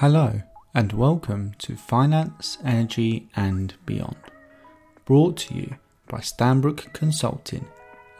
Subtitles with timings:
[0.00, 0.42] Hello,
[0.72, 4.14] and welcome to Finance, Energy and Beyond.
[5.04, 5.74] Brought to you
[6.06, 7.66] by Stanbrook Consulting,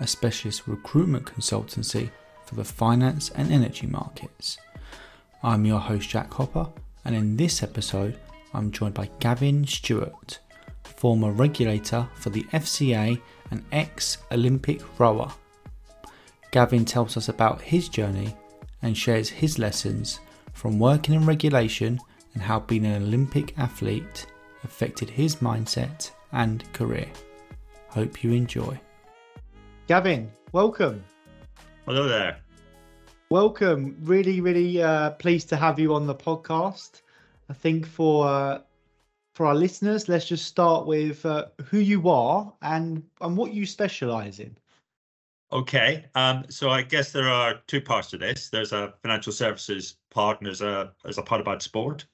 [0.00, 2.10] a specialist recruitment consultancy
[2.44, 4.58] for the finance and energy markets.
[5.44, 6.66] I'm your host, Jack Hopper,
[7.04, 8.18] and in this episode,
[8.52, 10.40] I'm joined by Gavin Stewart,
[10.82, 13.20] former regulator for the FCA
[13.52, 15.30] and ex Olympic rower.
[16.50, 18.34] Gavin tells us about his journey
[18.82, 20.18] and shares his lessons
[20.58, 22.00] from working in regulation
[22.34, 24.26] and how being an Olympic athlete
[24.64, 27.06] affected his mindset and career.
[27.90, 28.78] Hope you enjoy.
[29.86, 31.04] Gavin, welcome.
[31.86, 32.38] Hello there.
[33.30, 33.98] Welcome.
[34.02, 37.02] Really, really uh, pleased to have you on the podcast.
[37.48, 38.58] I think for uh,
[39.34, 43.64] for our listeners, let's just start with uh, who you are and and what you
[43.64, 44.56] specialize in.
[45.50, 48.50] Okay, um, so I guess there are two parts to this.
[48.50, 52.04] There's a financial services part, and there's a there's a part about sport.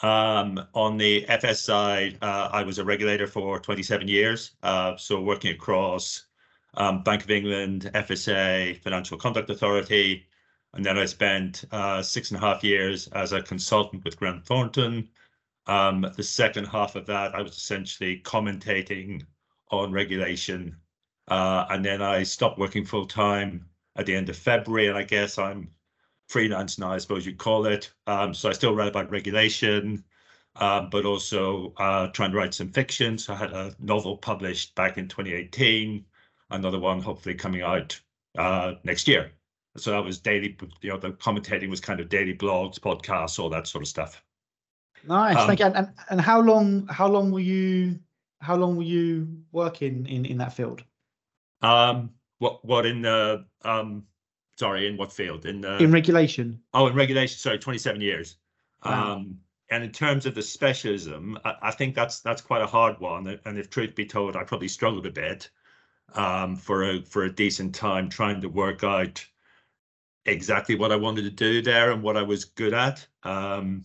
[0.00, 5.20] Um, on the FS side, uh, I was a regulator for 27 years, uh, so
[5.20, 6.26] working across
[6.74, 10.26] um, Bank of England, FSA, Financial Conduct Authority,
[10.72, 14.46] and then I spent uh, six and a half years as a consultant with Grant
[14.46, 15.08] Thornton.
[15.66, 19.24] Um, the second half of that, I was essentially commentating
[19.70, 20.76] on regulation
[21.28, 25.04] uh, and then I stopped working full time at the end of February, and I
[25.04, 25.70] guess I'm
[26.28, 27.92] freelance now, I suppose you'd call it.
[28.06, 30.02] Um, so I still write about regulation,
[30.56, 33.18] um, but also uh, trying to write some fiction.
[33.18, 36.04] So I had a novel published back in 2018,
[36.50, 38.00] another one hopefully coming out
[38.38, 39.32] uh, next year.
[39.76, 43.48] So that was daily, you know, the commentating was kind of daily blogs, podcasts, all
[43.50, 44.22] that sort of stuff.
[45.06, 45.66] Nice, um, thank you.
[45.66, 47.98] And, and how long how long were you
[48.40, 50.84] how long were you working in in that field?
[51.62, 54.04] Um, what what in the um,
[54.58, 55.46] sorry, in what field?
[55.46, 56.60] In the in regulation.
[56.74, 57.38] Oh, in regulation.
[57.38, 58.36] Sorry, twenty seven years.
[58.84, 59.14] Wow.
[59.14, 59.38] Um,
[59.70, 63.38] and in terms of the specialism, I, I, think that's that's quite a hard one.
[63.46, 65.48] And if truth be told, I probably struggled a bit
[66.14, 69.24] um, for a for a decent time trying to work out
[70.26, 73.06] exactly what I wanted to do there and what I was good at.
[73.22, 73.84] Um,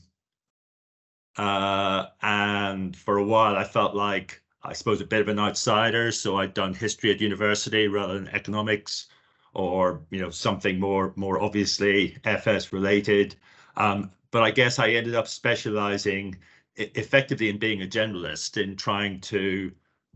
[1.37, 6.11] uh, and for a while, I felt like I suppose, a bit of an outsider.
[6.11, 9.07] So I'd done history at university rather than economics,
[9.53, 13.35] or you know something more more obviously FS related.
[13.75, 16.37] Um, but I guess I ended up specializing
[16.75, 19.71] effectively in being a generalist in trying to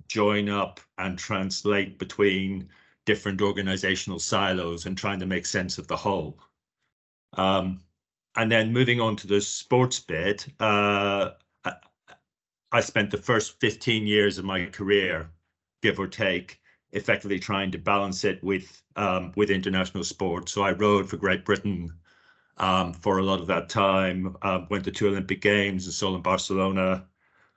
[0.08, 2.70] join up and translate between
[3.06, 6.40] different organizational silos and trying to make sense of the whole.
[7.34, 7.82] Um,
[8.36, 11.32] and then moving on to the sports bit, uh,
[12.74, 15.30] I spent the first 15 years of my career,
[15.82, 16.62] give or take,
[16.94, 20.48] effectively trying to balance it with um, with international sport.
[20.48, 21.94] So I rowed for Great Britain
[22.58, 24.38] um, for a lot of that time.
[24.42, 27.06] Uh, went to two Olympic Games in Seoul and Barcelona,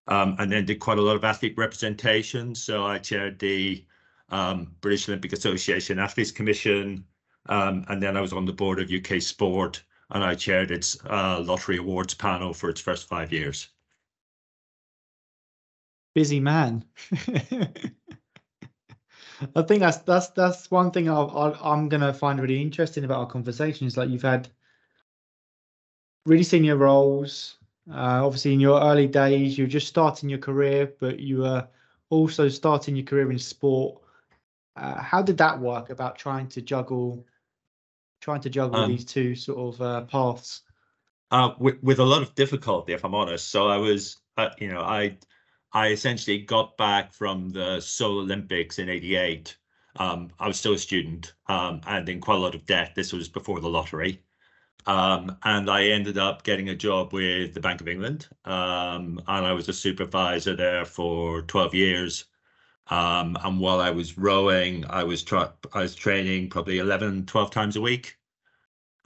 [0.09, 2.55] um, and then did quite a lot of athlete representation.
[2.55, 3.85] So I chaired the
[4.31, 7.05] um, British Olympic Association Athletes Commission,
[7.47, 10.99] um, and then I was on the board of UK Sport, and I chaired its
[11.07, 13.69] uh, lottery awards panel for its first five years
[16.15, 16.85] busy man.
[19.57, 23.19] I think that's that's that's one thing i am going to find really interesting about
[23.19, 24.49] our conversation is like you've had
[26.27, 27.57] really senior roles.
[27.91, 31.67] Uh, obviously, in your early days, you're just starting your career, but you were
[32.11, 34.01] also starting your career in sport.
[34.77, 35.91] Uh, how did that work?
[35.91, 37.27] About trying to juggle,
[38.21, 40.63] trying to juggle um, these two sort of uh, paths.
[41.31, 43.51] Uh, with, with a lot of difficulty, if I'm honest.
[43.51, 45.19] So I was, uh, you know, I
[45.75, 49.57] I essentially got back from the Seoul Olympics in '88.
[49.97, 52.95] Um, I was still a student um, and in quite a lot of debt.
[52.95, 54.23] This was before the lottery.
[54.87, 58.29] Um, and I ended up getting a job with the Bank of England.
[58.45, 62.25] Um, and I was a supervisor there for 12 years.
[62.89, 67.51] Um, and while I was rowing, I was, tra- I was training probably 11, 12
[67.51, 68.19] times a week.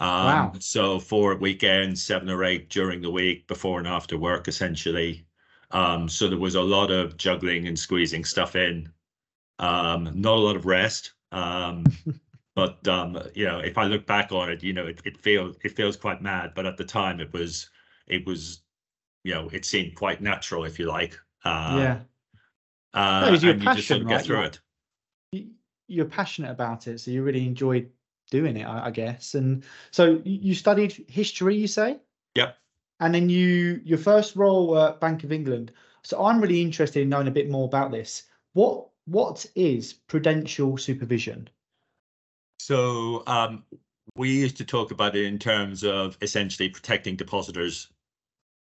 [0.00, 0.52] Um, wow.
[0.58, 5.27] So four weekends, seven or eight during the week, before and after work, essentially.
[5.70, 8.90] Um, so there was a lot of juggling and squeezing stuff in.
[9.58, 11.12] Um, not a lot of rest.
[11.32, 11.84] Um,
[12.54, 15.56] but um, you know, if I look back on it, you know, it, it feels
[15.64, 16.52] it feels quite mad.
[16.54, 17.68] But at the time, it was
[18.06, 18.62] it was,
[19.24, 21.18] you know, it seemed quite natural, if you like.
[21.44, 22.00] Uh, yeah.
[22.94, 24.16] Uh, no, you're and passion, you just sort of right?
[24.16, 25.46] get through it.
[25.88, 27.90] You're passionate about it, so you really enjoyed
[28.30, 29.34] doing it, I, I guess.
[29.34, 31.98] And so you studied history, you say?
[32.34, 32.56] Yep
[33.00, 35.72] and then you your first role at Bank of England.
[36.02, 38.24] So I'm really interested in knowing a bit more about this.
[38.54, 41.48] What what is prudential supervision?
[42.58, 43.64] So um,
[44.16, 47.88] we used to talk about it in terms of essentially protecting depositors'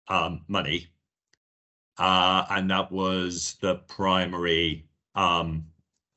[0.09, 0.89] um, money.
[1.99, 5.65] Uh, and that was the primary um,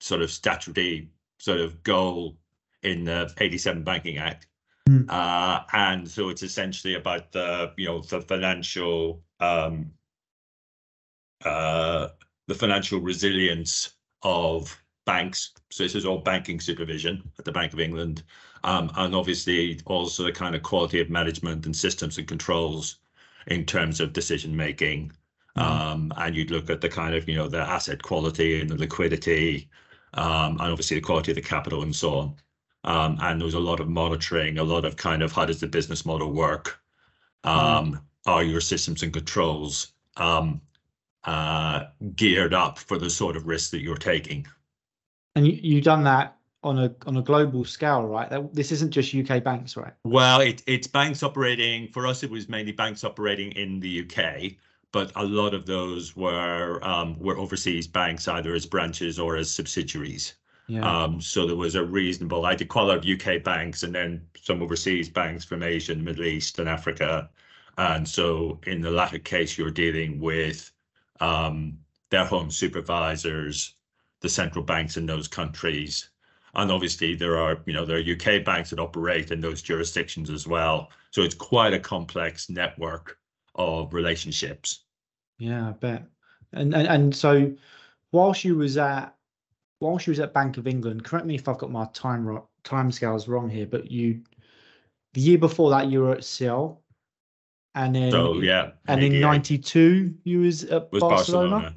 [0.02, 2.38] sort of statutory sort of goal
[2.84, 4.48] in the 87 Banking Act.
[4.90, 5.06] Mm.
[5.08, 9.92] Uh, and so it's essentially about the, you know, the financial, um,
[11.46, 12.08] uh,
[12.48, 13.92] the financial resilience
[14.24, 14.76] of
[15.06, 15.52] banks.
[15.70, 18.24] So this is all banking supervision at the Bank of England.
[18.64, 22.98] Um, and obviously also the kind of quality of management and systems and controls
[23.48, 25.12] in terms of decision making.
[25.56, 25.62] Mm.
[25.62, 28.78] Um, and you'd look at the kind of, you know, the asset quality and the
[28.78, 29.70] liquidity,
[30.16, 32.36] um, and obviously the quality of the capital and so on.
[32.84, 35.60] Um, and there was a lot of monitoring, a lot of kind of how does
[35.60, 36.80] the business model work?
[37.44, 38.02] Um, mm.
[38.26, 40.62] Are your systems and controls um,
[41.24, 41.86] uh,
[42.16, 44.48] geared up for the sort of risk that you're taking?
[45.36, 48.30] And you, you've done that on a on a global scale, right?
[48.30, 49.94] That, this isn't just UK banks, right?
[50.04, 51.88] Well, it, it's banks operating.
[51.90, 54.54] For us, it was mainly banks operating in the UK,
[54.92, 59.50] but a lot of those were um, were overseas banks, either as branches or as
[59.50, 60.34] subsidiaries.
[60.70, 60.88] Yeah.
[60.88, 62.46] Um, so there was a reasonable.
[62.46, 65.94] I did quite a lot of UK banks, and then some overseas banks from Asia,
[65.94, 67.28] and Middle East, and Africa.
[67.80, 70.72] And so, in the latter case, you're dealing with
[71.22, 71.80] um,
[72.12, 73.74] their home supervisors,
[74.22, 76.10] the central banks in those countries,
[76.54, 80.30] and obviously there are you know there are UK banks that operate in those jurisdictions
[80.30, 80.92] as well.
[81.10, 83.18] So it's quite a complex network
[83.56, 84.84] of relationships.
[85.40, 86.04] Yeah, I bet.
[86.54, 87.56] And and, and so
[88.12, 89.16] whilst you was at
[89.80, 92.92] whilst she was at Bank of England, correct me if I've got my time time
[92.92, 94.22] scales wrong here, but you
[95.14, 96.82] the year before that you were at Seoul,
[97.76, 98.12] and then
[98.42, 101.50] yeah, and in '92 you was at was Barcelona.
[101.50, 101.76] Barcelona.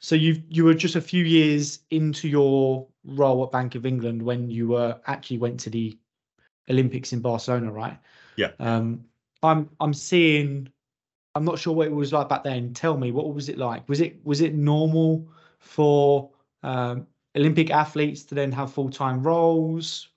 [0.00, 4.22] So you you were just a few years into your role at Bank of England
[4.22, 5.98] when you were actually went to the
[6.70, 7.98] Olympics in Barcelona, right?
[8.36, 8.52] Yeah.
[8.60, 9.04] Um,
[9.42, 10.68] I'm I'm seeing.
[11.34, 12.72] I'm not sure what it was like back then.
[12.72, 13.88] Tell me, what was it like?
[13.88, 15.28] Was it was it normal
[15.58, 16.30] for
[16.62, 17.06] um,
[17.36, 20.08] Olympic athletes to then have full time roles?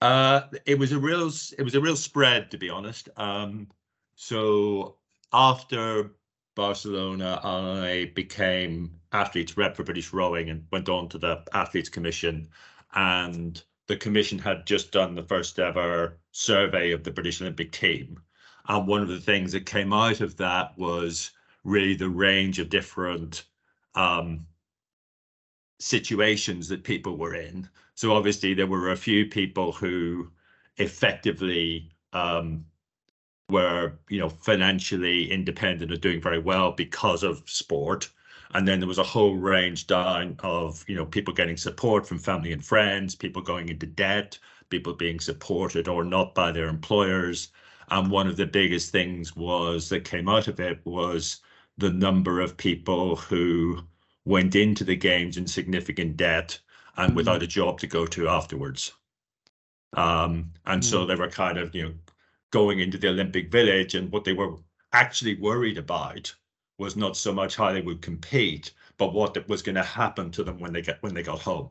[0.00, 3.08] Uh, it was a real it was a real spread, to be honest.
[3.16, 3.68] Um,
[4.14, 4.96] so
[5.32, 6.12] after
[6.54, 12.48] Barcelona, I became athletes rep for British rowing and went on to the athletes commission.
[12.94, 18.20] And the commission had just done the first ever survey of the British Olympic team.
[18.68, 21.32] And one of the things that came out of that was
[21.64, 23.44] really the range of different
[23.94, 24.46] um,
[25.78, 27.68] situations that people were in.
[27.94, 30.30] So obviously there were a few people who
[30.76, 32.64] effectively um,
[33.50, 38.10] were you know financially independent or doing very well because of sport
[38.54, 42.18] and then there was a whole range down of you know people getting support from
[42.18, 44.38] family and friends people going into debt
[44.70, 47.50] people being supported or not by their employers
[47.90, 51.42] and one of the biggest things was that came out of it was
[51.76, 53.78] the number of people who
[54.24, 56.58] went into the games in significant debt
[56.96, 57.16] and mm-hmm.
[57.16, 58.92] without a job to go to afterwards
[59.96, 60.90] um, and mm-hmm.
[60.90, 61.94] so they were kind of you know
[62.54, 64.54] going into the Olympic Village, and what they were
[64.92, 66.32] actually worried about
[66.78, 70.44] was not so much how they would compete, but what was going to happen to
[70.44, 71.70] them when they get when they got home.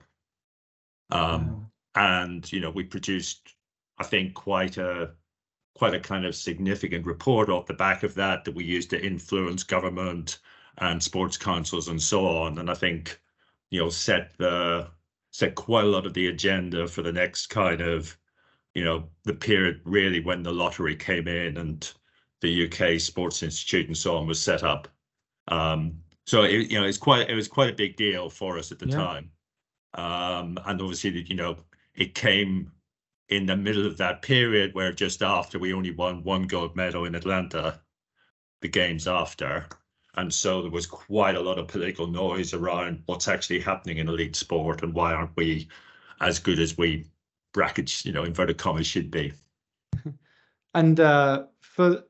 [1.10, 3.56] Um, And you know, we produced,
[3.98, 5.12] I think, quite a
[5.76, 9.06] quite a kind of significant report off the back of that that we used to
[9.06, 10.40] influence government
[10.80, 12.58] and sports councils and so on.
[12.60, 13.20] And I think,
[13.70, 14.90] you know, set the
[15.32, 18.18] set quite a lot of the agenda for the next kind of
[18.74, 21.92] you know, the period really when the lottery came in and
[22.42, 24.88] the UK Sports Institute and so on was set up.
[25.48, 28.72] Um, so it, you know, it's quite it was quite a big deal for us
[28.72, 28.96] at the yeah.
[28.96, 29.30] time.
[29.94, 31.58] Um, and obviously, you know,
[31.96, 32.72] it came
[33.30, 37.06] in the middle of that period where just after we only won one gold medal
[37.06, 37.80] in Atlanta,
[38.62, 39.68] the games after.
[40.16, 44.08] And so there was quite a lot of political noise around what's actually happening in
[44.08, 45.68] elite sport and why aren't we
[46.22, 47.06] as good as we
[47.54, 49.34] brackets, you know, inverted commas should be.
[50.76, 52.04] And uh, for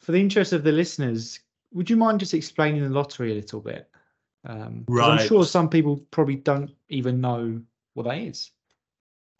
[0.00, 1.40] for the interest of the listeners,
[1.72, 3.88] would you mind just explaining the lottery a little bit?
[4.44, 5.20] Um, right.
[5.20, 7.60] I'm sure some people probably don't even know
[7.94, 8.50] what that is.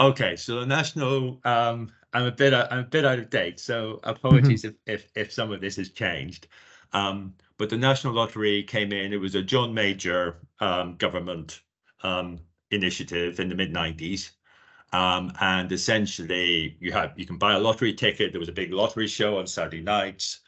[0.00, 1.40] Okay, so the national.
[1.44, 4.74] Um, I'm a bit I'm a bit out of date, so apologies mm-hmm.
[4.86, 6.48] if, if if some of this has changed.
[6.92, 9.12] Um, but the national lottery came in.
[9.12, 11.60] It was a John Major um, government
[12.02, 14.30] um, initiative in the mid 90s.
[14.92, 18.32] Um, and essentially, you have you can buy a lottery ticket.
[18.32, 20.40] There was a big lottery show on Saturday nights,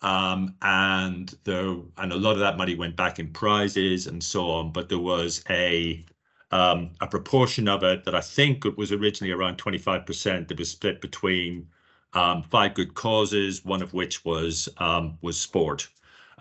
[0.00, 4.50] um, and there and a lot of that money went back in prizes and so
[4.50, 4.72] on.
[4.72, 6.04] But there was a
[6.52, 10.70] um, a proportion of it that I think it was originally around 25% that was
[10.70, 11.66] split between
[12.12, 15.88] um, five good causes, one of which was um, was sport,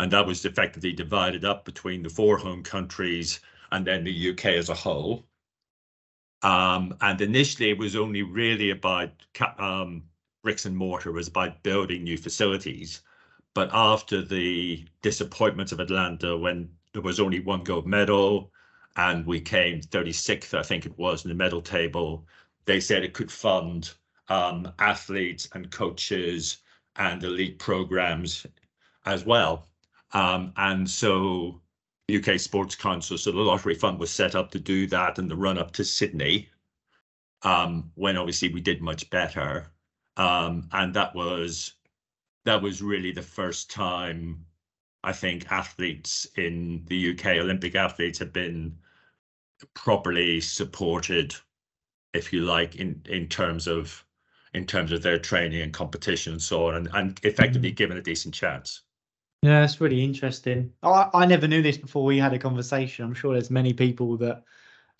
[0.01, 3.39] and that was effectively divided up between the four home countries
[3.71, 5.27] and then the UK as a whole.
[6.41, 9.11] Um, and initially, it was only really about
[9.59, 10.01] um,
[10.41, 13.01] bricks and mortar, was about building new facilities.
[13.53, 18.51] But after the disappointment of Atlanta, when there was only one gold medal
[18.95, 22.25] and we came 36th, I think it was, in the medal table,
[22.65, 23.93] they said it could fund
[24.29, 26.57] um, athletes and coaches
[26.95, 28.47] and elite programs
[29.05, 29.67] as well.
[30.13, 31.61] Um, and so
[32.13, 35.35] UK Sports Council, so the Lottery Fund was set up to do that in the
[35.35, 36.49] run up to Sydney,
[37.43, 39.71] um, when obviously we did much better.
[40.17, 41.73] Um, and that was
[42.43, 44.45] that was really the first time
[45.03, 48.77] I think athletes in the UK, Olympic athletes, have been
[49.73, 51.35] properly supported,
[52.13, 54.05] if you like, in in terms of
[54.53, 57.75] in terms of their training and competition and so on, and, and effectively mm.
[57.75, 58.81] given a decent chance.
[59.41, 60.71] Yeah, it's really interesting.
[60.83, 63.05] I, I never knew this before we had a conversation.
[63.05, 64.43] I'm sure there's many people that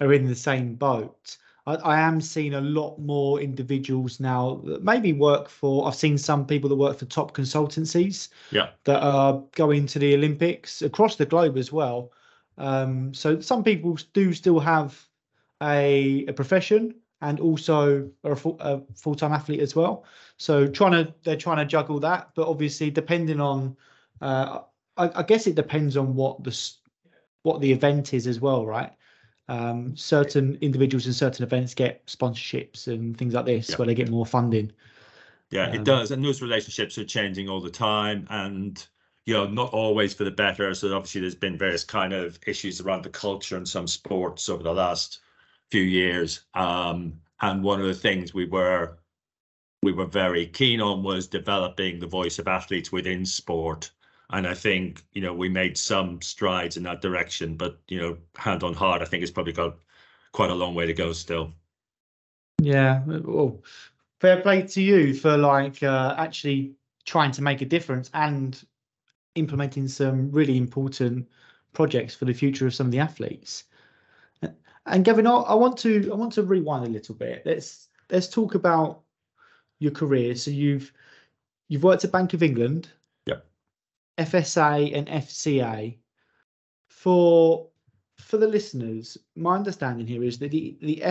[0.02, 1.38] are in the same boat.
[1.68, 5.88] I, I am seeing a lot more individuals now that maybe work for.
[5.88, 8.30] I've seen some people that work for top consultancies.
[8.50, 8.70] Yeah.
[8.86, 12.12] That are going to the Olympics across the globe as well.
[12.58, 15.00] Um, so some people do still have
[15.62, 20.04] a, a profession and also are a, full, a full-time athlete as well.
[20.38, 23.78] So trying to they're trying to juggle that, but obviously depending on
[24.22, 24.62] uh,
[24.98, 26.58] I, I, guess it depends on what the
[27.44, 28.92] what the event is as well, right?
[29.48, 33.76] Um, certain individuals in certain events get sponsorships and things like this, yeah.
[33.78, 34.72] where they get more funding.
[35.50, 38.86] Yeah, um, it does, and those relationships are changing all the time, and
[39.26, 40.74] you know, not always for the better.
[40.74, 44.64] So obviously, there's been various kind of issues around the culture in some sports over
[44.64, 45.20] the last
[45.72, 46.42] few years.
[46.54, 48.98] Um, and one of the things we were
[49.84, 53.90] we were very keen on was developing the voice of athletes within sport
[54.32, 58.18] and I think you know we made some strides in that direction, but you know,
[58.36, 59.78] hand on heart, I think it's probably got
[60.32, 61.52] quite a long way to go still.
[62.62, 63.62] Yeah, well,
[64.20, 66.74] fair play to you for like uh, actually
[67.06, 68.62] trying to make a difference and
[69.36, 71.28] implementing some really important
[71.74, 73.66] projects for the future of some of the athletes.
[74.86, 77.44] And Gavin, I want to I want to rewind a little bit.
[77.46, 79.02] Let's let's talk about
[79.80, 80.36] your career.
[80.36, 80.92] So you've
[81.68, 82.90] you've worked at Bank of England
[84.18, 85.98] FSA and FCA.
[86.88, 87.68] For
[88.18, 91.02] for the listeners, my understanding here is that the the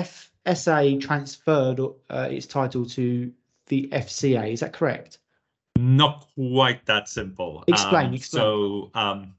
[0.47, 3.33] FSA transferred uh, its title to
[3.67, 4.53] the FCA.
[4.53, 5.19] Is that correct?
[5.79, 7.65] Not quite that simple.
[7.67, 8.07] Explain.
[8.07, 8.41] Um, explain.
[8.41, 9.35] So, um,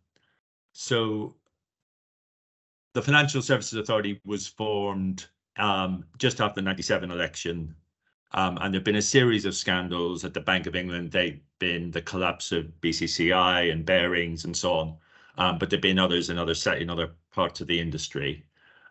[0.73, 1.35] so
[2.93, 5.27] the Financial Services Authority was formed
[5.57, 7.75] um, just after the 97 election
[8.33, 11.11] um, and there've been a series of scandals at the Bank of England.
[11.11, 14.95] They've been the collapse of BCCI and Barings and so on.
[15.37, 18.45] Um, but there've been others in other set in other parts of the industry.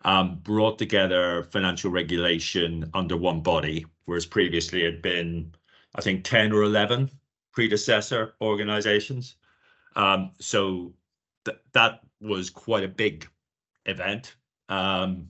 [0.04, 5.54] Um, brought together financial regulation under one body, whereas previously it had been,
[5.94, 7.10] I think, 10 or 11
[7.52, 9.36] predecessor organizations.
[9.96, 10.94] Um, so
[11.44, 13.28] th- that was quite a big
[13.84, 14.36] event.
[14.68, 15.28] Um,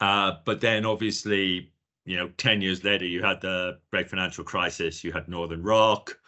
[0.00, 1.72] uh, but then obviously
[2.04, 6.18] you know, 10 years later, you had the great financial crisis, you had Northern Rock,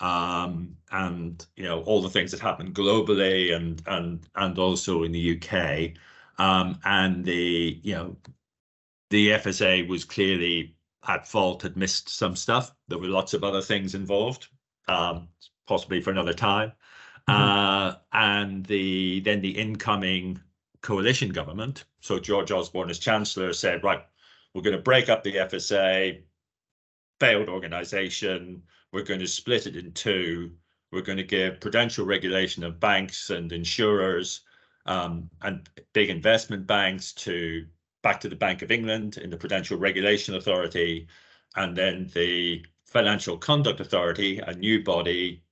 [0.00, 5.12] um, and you know all the things that happened globally and and and also in
[5.12, 5.92] the UK,
[6.38, 8.16] um, and the you know
[9.10, 10.74] the FSA was clearly
[11.08, 12.72] at fault, had missed some stuff.
[12.88, 14.48] There were lots of other things involved,
[14.88, 15.28] um,
[15.66, 16.72] possibly for another time,
[17.28, 17.42] mm-hmm.
[17.42, 20.40] uh, and the then the incoming
[20.82, 21.84] coalition government.
[22.00, 24.04] So George Osborne as chancellor said, right,
[24.56, 26.22] we're going to break up the FSA,
[27.20, 28.62] failed organization.
[28.90, 30.50] We're going to split it in two.
[30.90, 34.40] We're going to give prudential regulation of banks and insurers
[34.86, 37.66] um, and big investment banks to
[38.02, 41.06] back to the Bank of England in the Prudential Regulation Authority,
[41.56, 45.42] and then the Financial Conduct Authority, a new body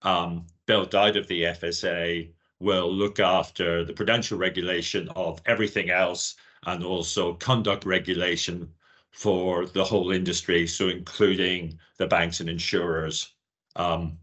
[0.00, 2.30] um, built out of the FSA,
[2.60, 8.68] will look after the prudential regulation of everything else and also conduct regulation
[9.14, 13.32] for the whole industry, so including the banks and insurers
[13.76, 14.18] um,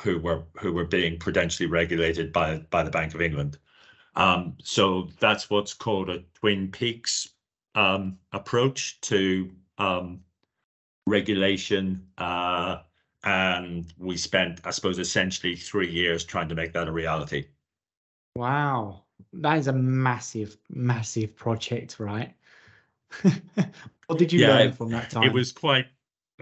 [0.00, 3.58] who were who were being prudentially regulated by by the Bank of England.
[4.16, 7.28] Um, so that's what's called a Twin Peaks
[7.74, 10.20] um, approach to um,
[11.06, 12.78] regulation, uh,
[13.24, 17.46] and we spent, I suppose, essentially three years trying to make that a reality.
[18.36, 22.32] Wow that is a massive, massive project, right?
[24.06, 25.24] what did you yeah, learn from that time?
[25.24, 25.86] It was quite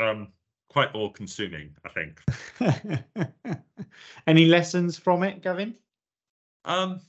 [0.00, 0.28] um,
[0.68, 3.60] quite all consuming, I think.
[4.26, 5.74] Any lessons from it, Gavin?
[6.64, 7.00] Um,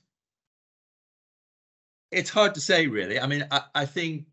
[2.12, 3.20] it's hard to say, really.
[3.20, 4.26] I mean, I, I think,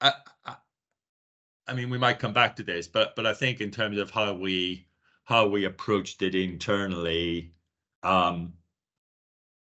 [0.00, 0.12] I,
[0.44, 0.56] I,
[1.68, 4.10] I mean, we might come back to this, but but I think in terms of
[4.10, 4.86] how we
[5.24, 7.52] how we approached it internally,
[8.02, 8.52] um,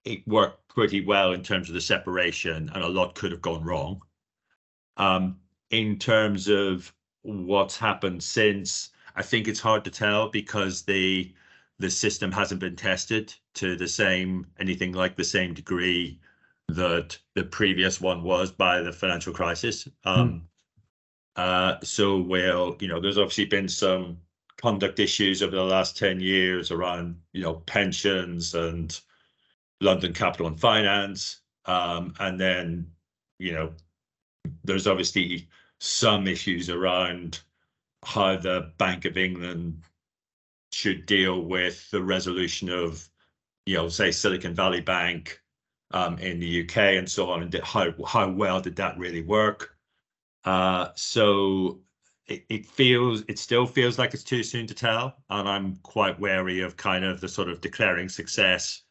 [0.05, 3.65] it worked pretty well in terms of the separation, and a lot could have gone
[3.65, 4.03] wrong.
[4.97, 5.39] Um,
[5.71, 11.33] in terms of what's happened since, I think it's hard to tell because the
[11.81, 16.21] the system hasn't been tested to the same anything like the same degree
[16.69, 19.89] that the previous one was by the financial crisis.
[20.05, 20.47] Um,
[21.37, 21.43] mm.
[21.43, 24.19] uh, so, well, you know, there's obviously been some
[24.57, 28.99] conduct issues over the last 10 years around, you know, pensions and
[29.81, 31.41] London Capital and Finance.
[31.67, 32.91] Um, and then,
[33.39, 33.73] you know,
[34.65, 35.49] there's obviously
[35.81, 37.41] some issues around
[38.05, 39.83] how the Bank of England
[40.73, 43.09] should deal with the resolution of,
[43.67, 45.41] you know, say Silicon Valley Bank
[45.93, 49.77] um, in the UK and so on, and how well did that really work?
[50.45, 51.81] Uh, so
[52.27, 56.61] it feels it still feels like it's too soon to tell, and I'm quite wary
[56.61, 58.83] of kind of the sort of declaring success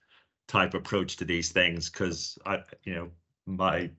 [0.53, 3.10] type approach to these things because I, you know,
[3.48, 3.89] my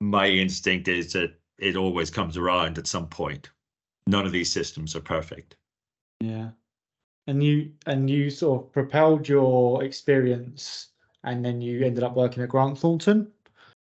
[0.00, 3.50] my instinct is that it always comes around at some point.
[4.06, 5.56] None of these systems are perfect.
[6.20, 6.50] Yeah.
[7.26, 10.88] And you and you sort of propelled your experience
[11.24, 13.32] and then you ended up working at Grant Thornton.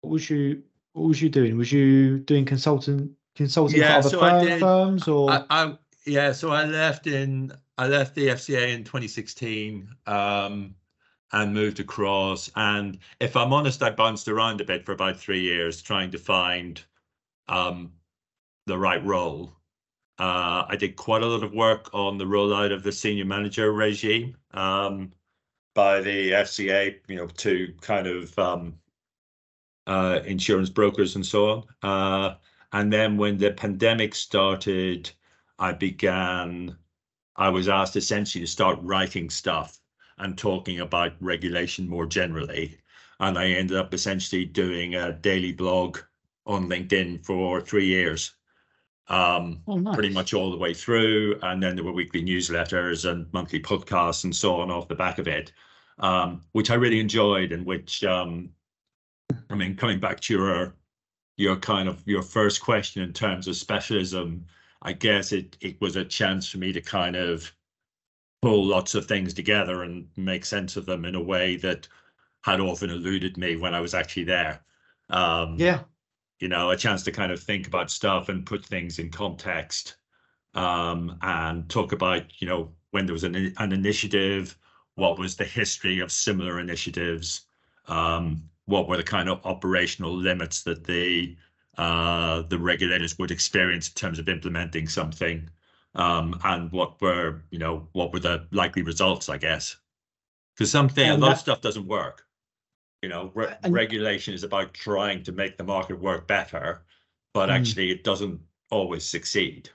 [0.02, 0.62] What was you
[0.94, 1.58] what was you doing?
[1.58, 5.78] Was you doing consulting consulting yeah, for other so firm, did, firms or I, I,
[6.06, 10.76] yeah, so I left in I left the FCA in 2016 um,
[11.32, 12.50] and moved across.
[12.56, 16.18] And if I'm honest, I bounced around a bit for about three years trying to
[16.18, 16.82] find
[17.48, 17.92] um,
[18.66, 19.54] the right role.
[20.18, 23.72] Uh, I did quite a lot of work on the rollout of the senior manager
[23.72, 25.14] regime um,
[25.74, 28.74] by the FCA, you know, to kind of um,
[29.88, 31.50] uh, insurance brokers and so
[31.84, 31.90] on.
[31.90, 32.36] Uh,
[32.74, 35.10] and then when the pandemic started,
[35.58, 36.78] I began,
[37.36, 39.80] I was asked essentially to start writing stuff
[40.20, 42.78] and talking about regulation more generally.
[43.20, 46.00] And I ended up essentially doing a daily blog
[46.46, 48.34] on LinkedIn for three years
[49.10, 49.96] um, oh, nice.
[49.96, 51.40] pretty much all the way through.
[51.42, 55.18] And then there were weekly newsletters and monthly podcasts and so on off the back
[55.18, 55.52] of it,
[55.98, 58.50] um, which I really enjoyed and which, um,
[59.50, 60.76] I mean, coming back to your,
[61.38, 64.46] your kind of your first question in terms of specialism,
[64.82, 67.52] I guess it, it was a chance for me to kind of
[68.42, 71.88] pull lots of things together and make sense of them in a way that
[72.42, 74.62] had often eluded me when I was actually there.
[75.10, 75.82] Um, yeah
[76.40, 79.98] you know, a chance to kind of think about stuff and put things in context
[80.54, 84.58] um, and talk about, you know, when there was an, an initiative,
[84.96, 87.42] what was the history of similar initiatives,
[87.88, 91.36] um, what were the kind of operational limits that the
[91.78, 95.50] uh, the regulators would experience in terms of implementing something,
[95.96, 99.76] um, and what were, you know, what were the likely results, I guess.
[100.56, 102.26] Because something, a lot of stuff doesn't work.
[103.02, 106.84] You know, re- and, regulation is about trying to make the market work better,
[107.34, 107.54] but mm.
[107.54, 109.70] actually it doesn't always succeed.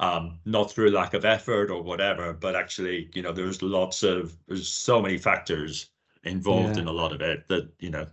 [0.00, 4.36] Um, not through lack of effort or whatever, but actually, you know, there's lots of
[4.46, 5.90] there's so many factors
[6.24, 6.82] involved yeah.
[6.82, 8.06] in a lot of it that you know,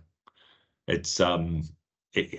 [0.88, 1.62] it's um,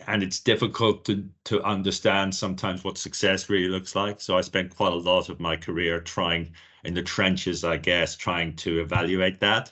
[0.07, 4.21] and it's difficult to to understand sometimes what success really looks like.
[4.21, 8.15] So I spent quite a lot of my career trying in the trenches, I guess,
[8.15, 9.71] trying to evaluate that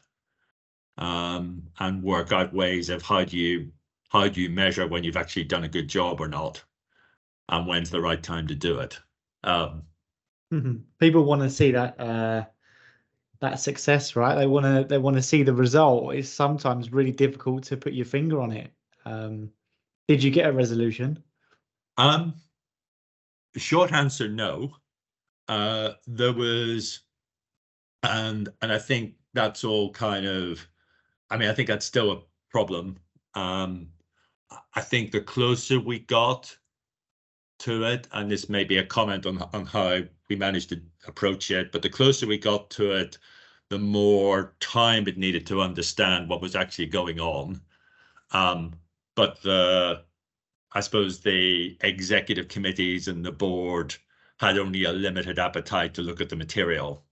[0.98, 3.72] um, and work out ways of how do you
[4.10, 6.64] how do you measure when you've actually done a good job or not,
[7.50, 9.00] and when's the right time to do it.
[9.44, 9.84] Um,
[10.54, 10.76] mm-hmm.
[11.00, 12.46] People want to see that uh,
[13.42, 14.36] that success, right?
[14.36, 16.14] They want to they want to see the result.
[16.16, 18.72] It's sometimes really difficult to put your finger on it.
[19.06, 19.52] Um,
[20.08, 21.22] did you get a resolution?
[21.98, 22.36] Um,
[23.56, 24.76] short answer, no.
[25.48, 27.02] Uh, there was,
[28.04, 30.68] and and I think that's all kind of
[31.30, 32.98] I mean, I think that's still a problem.
[33.34, 33.90] Um,
[34.74, 36.56] I think the closer we got
[37.60, 41.52] to it, and this may be a comment on on how we managed to approach
[41.52, 43.18] it, but the closer we got to it,
[43.70, 47.62] the more time it needed to understand what was actually going on.
[48.32, 48.74] Um,
[49.16, 50.04] but the,
[50.74, 53.96] I suppose the executive committees and the board
[54.40, 57.06] had only a limited appetite to look at the material.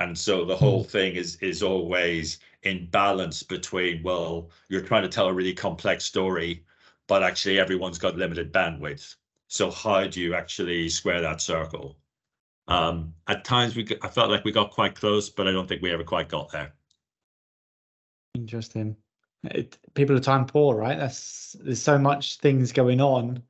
[0.00, 0.88] And so the whole hmm.
[0.88, 6.04] thing is is always in balance between, well, you're trying to tell a really complex
[6.04, 6.64] story,
[7.08, 9.16] but actually everyone's got limited bandwidth.
[9.48, 11.98] So how do you actually square that circle?
[12.68, 15.82] Um, at times we I felt like we got quite close, but I don't think
[15.82, 16.72] we ever quite got there.
[18.34, 18.96] Interesting.
[19.44, 20.98] It, people are time poor, right?
[20.98, 23.42] That's there's so much things going on.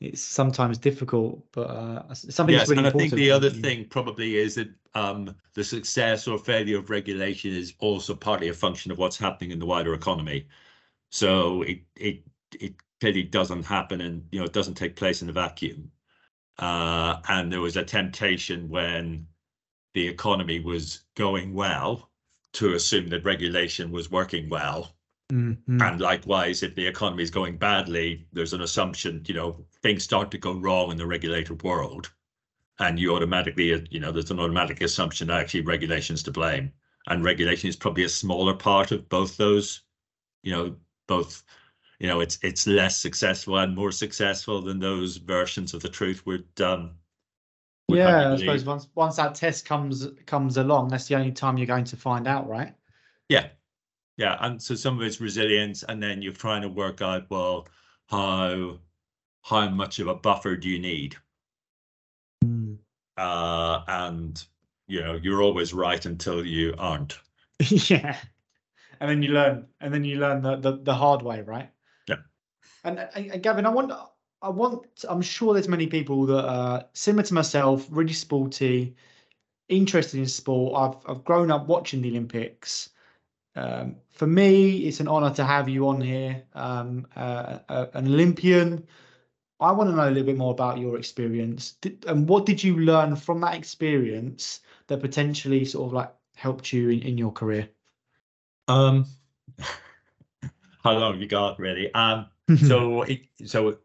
[0.00, 4.36] It's sometimes difficult, but uh, something yes, really and I think the other thing probably
[4.36, 8.98] is that um, the success or failure of regulation is also partly a function of
[8.98, 10.46] what's happening in the wider economy.
[11.10, 12.22] So it it
[12.60, 15.90] it clearly doesn't happen, and you know it doesn't take place in a vacuum.
[16.58, 19.26] Uh, and there was a temptation when
[19.94, 22.10] the economy was going well
[22.54, 24.97] to assume that regulation was working well.
[25.32, 25.82] Mm-hmm.
[25.82, 30.30] And likewise, if the economy is going badly, there's an assumption, you know, things start
[30.30, 32.10] to go wrong in the regulated world.
[32.78, 36.72] And you automatically, you know, there's an automatic assumption that actually regulation's to blame.
[37.08, 39.82] And regulation is probably a smaller part of both those,
[40.42, 41.42] you know, both
[41.98, 46.24] you know it's it's less successful and more successful than those versions of the truth
[46.26, 46.92] would um
[47.88, 51.58] would yeah i suppose once once that test comes comes along that's the only time
[51.58, 52.74] you're going to find out right
[53.28, 53.48] yeah
[54.18, 57.66] yeah and so some of it's resilience and then you're trying to work out well
[58.08, 58.78] how
[59.42, 61.16] how much of a buffer do you need
[62.44, 62.76] mm.
[63.16, 64.44] uh and
[64.86, 67.18] you know you're always right until you aren't
[67.88, 68.16] yeah
[69.00, 71.70] and then you learn and then you learn the the, the hard way right
[72.84, 73.92] and, and, and Gavin, I want,
[74.42, 78.94] I want, I'm sure there's many people that are similar to myself, really sporty,
[79.68, 80.74] interested in sport.
[80.76, 82.90] I've I've grown up watching the Olympics.
[83.58, 88.06] Um, for me, it's an honour to have you on here, um, uh, uh, an
[88.06, 88.86] Olympian.
[89.60, 92.62] I want to know a little bit more about your experience did, and what did
[92.62, 97.32] you learn from that experience that potentially sort of like helped you in, in your
[97.32, 97.68] career.
[98.68, 99.06] Um,
[100.84, 101.92] how long you got really?
[101.94, 103.78] Um, so it, so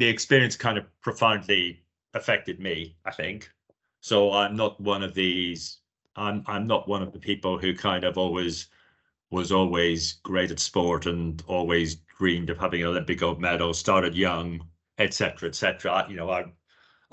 [0.00, 1.82] the experience kind of profoundly
[2.14, 3.50] affected me i think
[4.00, 5.78] so i'm not one of these
[6.16, 8.68] i'm i'm not one of the people who kind of always
[9.30, 14.14] was always great at sport and always dreamed of having an olympic gold medal started
[14.14, 14.60] young
[14.98, 16.52] etc etc you know i've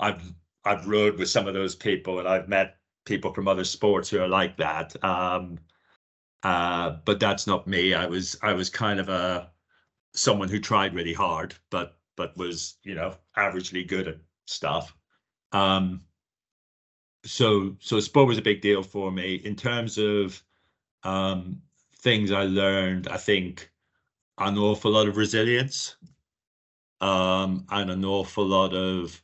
[0.00, 2.78] i've i've rowed with some of those people and i've met
[3.08, 4.94] people from other sports who are like that.
[5.02, 5.58] Um
[6.44, 7.94] uh but that's not me.
[7.94, 9.50] I was i was kind of a
[10.14, 14.94] someone who tried really hard, but but was you know averagely good at stuff.
[15.52, 16.02] Um,
[17.24, 19.36] so so sport was a big deal for me.
[19.36, 20.42] In terms of
[21.02, 21.62] um,
[22.00, 23.08] things I learned.
[23.08, 23.70] I think
[24.38, 25.96] an awful lot of resilience
[27.00, 29.22] um, and an awful lot of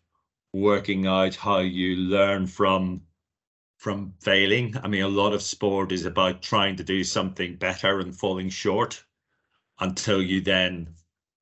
[0.52, 3.02] working out how you learn from
[3.76, 4.74] from failing.
[4.82, 8.48] I mean, a lot of sport is about trying to do something better and falling
[8.48, 9.04] short
[9.80, 10.94] until you then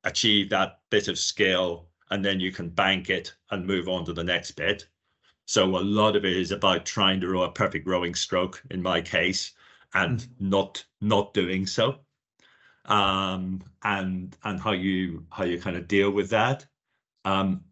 [0.03, 4.13] achieve that bit of skill and then you can bank it and move on to
[4.13, 4.87] the next bit.
[5.47, 8.83] So a lot of it is about trying to row a perfect rowing stroke in
[8.83, 9.53] my case
[9.95, 12.01] and not not doing so.
[12.87, 16.67] Um, and and how you how you kind of deal with that.
[17.25, 17.63] Um,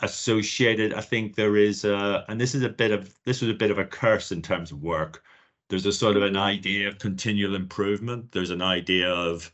[0.00, 3.54] associated, I think there is a and this is a bit of this was a
[3.54, 5.22] bit of a curse in terms of work.
[5.68, 8.32] There's a sort of an idea of continual improvement.
[8.32, 9.52] There's an idea of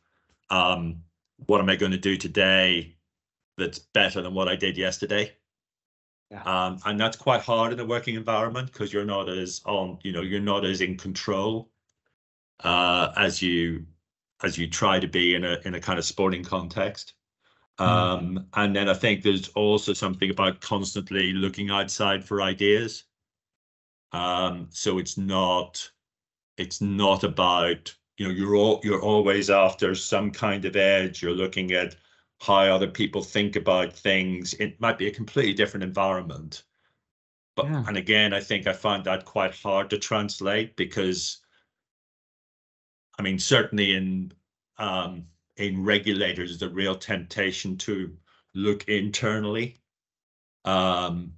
[0.50, 1.02] um,
[1.46, 2.96] what am I going to do today
[3.58, 5.32] that's better than what I did yesterday?
[6.30, 6.42] Yeah.
[6.42, 10.12] Um, and that's quite hard in a working environment because you're not as on, you
[10.12, 11.70] know, you're not as in control
[12.62, 13.86] uh, as you
[14.42, 17.14] as you try to be in a in a kind of sporting context.
[17.78, 17.84] Hmm.
[17.84, 18.46] Um, mm.
[18.54, 23.04] And then I think there's also something about constantly looking outside for ideas.
[24.12, 25.90] Um, so it's not
[26.56, 31.32] it's not about you know you're all you're always after some kind of edge you're
[31.32, 31.96] looking at
[32.40, 36.64] how other people think about things it might be a completely different environment
[37.56, 37.84] but yeah.
[37.88, 41.43] and again i think i find that quite hard to translate because
[43.18, 44.32] i mean certainly in
[44.78, 48.16] um in regulators the real temptation to
[48.54, 49.76] look internally
[50.64, 51.32] um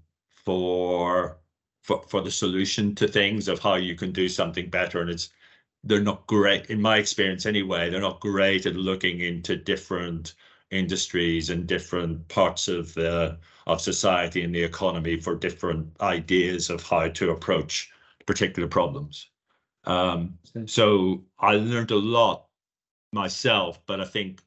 [0.45, 1.39] for
[1.83, 5.01] for for the solution to things of how you can do something better.
[5.01, 5.31] And it's
[5.85, 10.35] they're not great in my experience anyway they're not great at looking into different
[10.71, 16.83] industries and different parts of the of society and the economy for different ideas of
[16.83, 17.91] how to approach
[18.27, 19.29] particular problems
[19.87, 22.47] um, so i learned a lot
[23.13, 24.43] myself but i think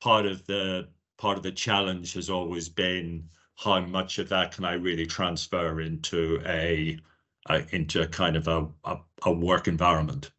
[0.00, 4.64] part of the part of the challenge has always been how much of that can
[4.64, 6.98] i really transfer into a,
[7.48, 10.30] a into a kind of a, a, a work environment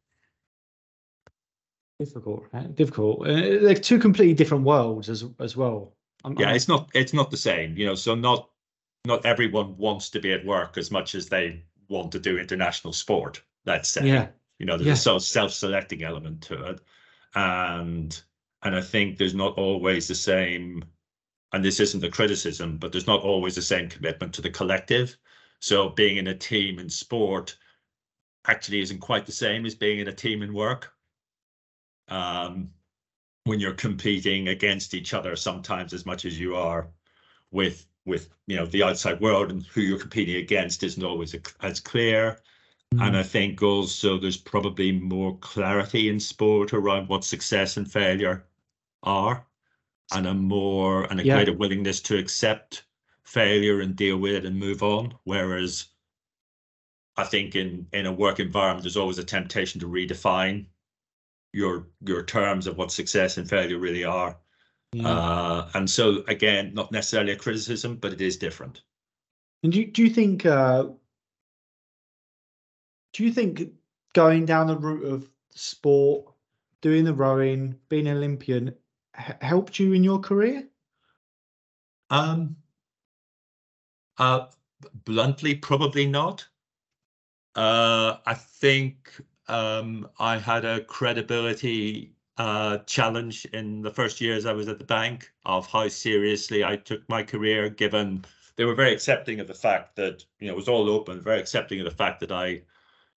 [1.99, 2.75] difficult, right?
[2.75, 3.27] difficult.
[3.27, 5.93] Uh, they're two completely different worlds as as well.
[6.23, 6.55] I'm, yeah, I'm...
[6.55, 7.95] it's not it's not the same, you know.
[7.95, 8.49] So not
[9.05, 12.93] not everyone wants to be at work as much as they want to do international
[12.93, 13.41] sport.
[13.65, 14.29] Let's say, Yeah.
[14.59, 14.93] you know, there's Yeah.
[14.93, 16.81] a sort of self-selecting element to it,
[17.35, 18.23] and
[18.61, 20.85] and I think there's not always the same.
[21.51, 25.17] And this isn't a criticism, but there's not always the same commitment to the collective.
[25.59, 27.57] So being in a team in sport
[28.45, 30.93] actually isn't quite the same as being in a team in work.
[32.07, 32.73] Um,
[33.45, 36.89] when you're competing against each other sometimes as much as you are
[37.51, 41.41] with with you know the outside world and who you're competing against isn't always a,
[41.61, 42.39] as clear
[43.01, 43.19] and Mm.
[43.19, 48.45] i think also there's probably more clarity in sport around what success and failure
[49.03, 49.45] are
[50.15, 51.35] and a more and a Yeah.
[51.35, 52.85] greater willingness to accept
[53.23, 55.87] failure and deal with it and move on whereas
[57.17, 60.65] i think in in a work environment there's always a temptation to redefine
[61.53, 64.37] your your terms of what success and failure really are
[64.91, 65.09] Yeah.
[65.09, 68.83] uh, and so again, not necessarily a criticism, but it is different.
[69.63, 70.89] And do you, do you think uh,
[73.13, 73.71] do you think
[74.13, 76.25] going down the route of sport,
[76.81, 78.75] doing the rowing, being an Olympian
[79.17, 80.67] h- helped you in your career?
[82.09, 82.55] Um,
[84.17, 84.47] uh,
[85.05, 86.45] bluntly, probably not.
[87.55, 89.11] Uh, I think
[89.47, 94.85] um, I had a credibility uh, challenge in the first years I was at the
[94.85, 99.53] bank of how seriously I took my career, given they were very accepting of the
[99.53, 102.61] fact that, you know, it was all open, very accepting of the fact that I,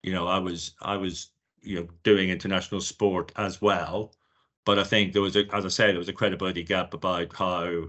[0.06, 1.30] you know, I was, I was,
[1.64, 4.14] you know, doing international sport as well.
[4.64, 7.36] But I think there was a, as I say, there was a credibility gap about
[7.36, 7.88] how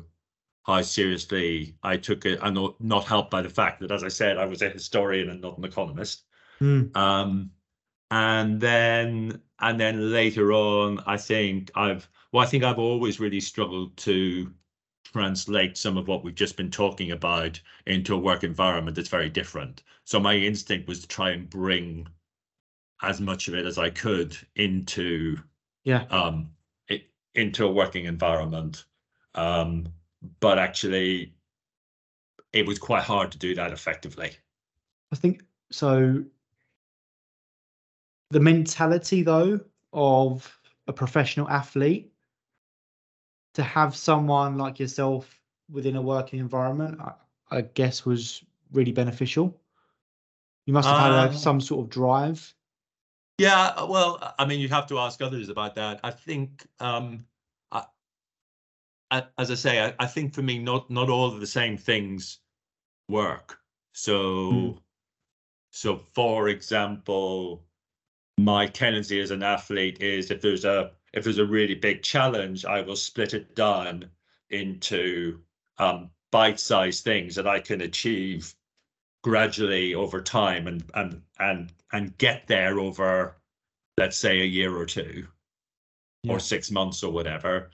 [0.63, 4.09] how seriously I took it, and not, not helped by the fact that, as I
[4.09, 6.25] said, I was a historian and not an economist.
[6.61, 6.97] Mm.
[6.97, 7.51] Um,
[8.11, 13.41] and then and then later on, I think I've well, I think I've always really
[13.41, 14.53] struggled to
[15.17, 19.31] translate some of what we've just been talking about into a work environment that's very
[19.31, 19.83] different.
[20.05, 22.07] So my instinct was to try and bring
[23.03, 25.39] as much of it as I could into
[25.85, 26.05] Yeah.
[26.11, 26.51] um
[26.89, 28.85] it, into a working environment.
[29.35, 29.87] Um,
[30.41, 31.35] but actually
[32.53, 34.33] it was quite hard to do that effectively.
[35.13, 36.25] I think so.
[38.31, 39.61] The mentality, though,
[39.93, 42.13] of a professional athlete
[43.57, 45.41] to have someone like yourself
[45.71, 47.13] within a working environment, I,
[47.51, 49.59] I guess, was really beneficial.
[50.67, 52.55] You must have had a, some sort of drive.
[53.39, 56.01] Yeah, well, I mean, you'd have to ask others about that.
[56.05, 57.25] I think, um,
[57.73, 57.85] I,
[59.11, 61.79] I, as I say, I, I think for me, not not all of the same
[61.79, 62.41] things
[63.09, 63.59] work.
[63.93, 64.79] So, Mm.
[65.71, 67.65] so for example,
[68.37, 72.65] my tendency as an athlete is if there's a if there's a really big challenge,
[72.67, 74.09] I will split it down
[74.51, 75.41] into
[75.79, 78.55] um, bite-sized things that I can achieve
[79.25, 83.37] gradually over time and and and and get there over
[83.99, 85.27] let's say a year or two
[86.23, 86.35] Yeah.
[86.35, 87.71] or six months or whatever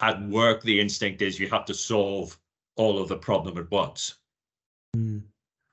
[0.00, 2.38] at work the instinct is you have to solve
[2.76, 4.14] all of the problem at once
[4.96, 5.22] Mm.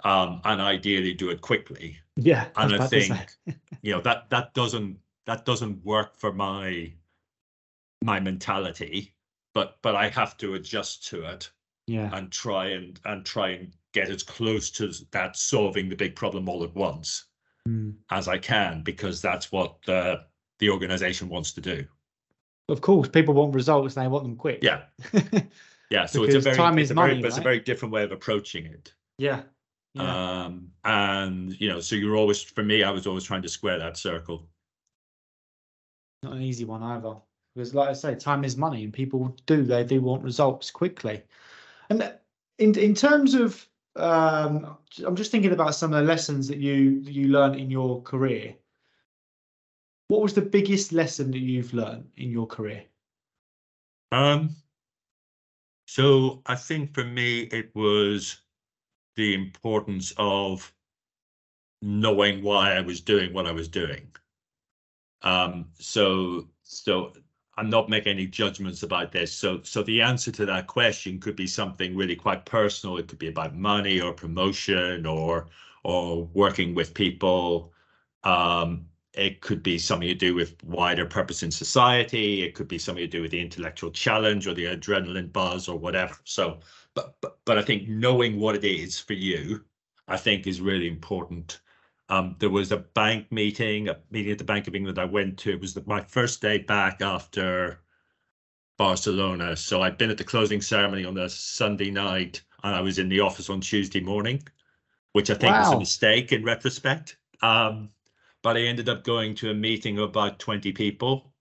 [0.04, 3.08] um and ideally do it quickly Yeah, and i about to say.
[3.10, 6.92] think you know that that doesn't that doesn't work for my
[8.04, 9.14] my mentality
[9.54, 11.50] but but i have to adjust to it
[11.88, 16.16] yeah, and try and and try and get as close to that solving the big
[16.16, 17.26] problem all at once
[17.68, 17.94] Mm.
[18.10, 20.22] as I can because that's what the
[20.60, 21.86] the organization wants to do.
[22.70, 24.60] of course, people want results and they want them quick.
[24.64, 24.84] Yeah,
[25.92, 26.06] yeah.
[26.06, 28.12] So it's a very time is a very money, it's a very different way of
[28.14, 28.94] approaching it.
[29.18, 29.42] yeah,
[29.94, 30.46] yeah.
[30.46, 33.78] Um, and you know, so you're always for me, I was always trying to square
[33.80, 34.48] that circle.
[36.24, 37.16] not an easy one either
[37.60, 41.22] because like i say time is money and people do they do want results quickly.
[41.90, 42.14] And
[42.58, 43.68] in in terms of
[43.98, 47.70] um i'm just thinking about some of the lessons that you that you learned in
[47.70, 48.56] your career.
[50.08, 52.84] What was the biggest lesson that you've learned in your career?
[54.12, 54.56] Um,
[55.86, 58.42] so I think for me, it was
[59.16, 60.74] the importance of
[61.84, 64.10] knowing why I was doing what I was doing.
[65.22, 67.14] Um, so, so
[67.60, 69.34] I'm not making any judgments about this.
[69.34, 72.98] So, so the answer to that question could be something really quite personal.
[72.98, 75.48] It could be about money or promotion or,
[75.84, 77.74] or working with people.
[78.24, 82.44] Um, it could be something to do with wider purpose in society.
[82.44, 85.78] It could be something to do with the intellectual challenge or the adrenaline buzz or
[85.78, 86.16] whatever.
[86.24, 86.60] So,
[86.94, 89.66] but but but I think knowing what it is for you,
[90.08, 91.60] I think is really important.
[92.10, 95.38] Um, there was a bank meeting, a meeting at the Bank of England I went
[95.40, 95.52] to.
[95.52, 97.80] It was the, my first day back after
[98.78, 99.56] Barcelona.
[99.56, 102.42] So I'd been at the closing ceremony on the Sunday night.
[102.64, 104.42] and I was in the office on Tuesday morning,
[105.12, 105.66] which I think wow.
[105.66, 107.18] was a mistake in retrospect.
[107.42, 107.90] Um,
[108.42, 111.34] but I ended up going to a meeting of about 20 people,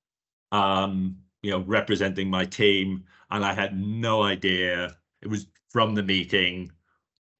[0.52, 4.96] um, you know, representing my team, and I had no idea.
[5.22, 6.72] It was from the meeting